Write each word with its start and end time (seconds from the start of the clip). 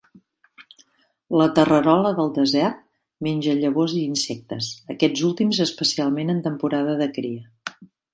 La 1.41 1.45
terrerola 1.57 2.11
del 2.19 2.31
desert 2.37 2.79
menja 3.27 3.53
llavors 3.59 3.93
i 3.97 3.99
insectes, 4.13 4.71
aquests 4.95 5.23
últims 5.29 5.61
especialment 5.67 6.33
en 6.35 6.41
temporada 6.49 6.97
de 7.03 7.09
cria. 7.19 7.83